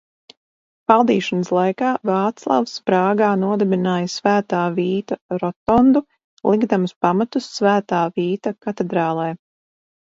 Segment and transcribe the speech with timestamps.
[0.91, 6.05] Valdīšanas laikā Vāclavs Prāgā nodibināja Svētā Vīta rotondu,
[6.55, 9.35] likdams pamatus Svētā Vīta katedrālei.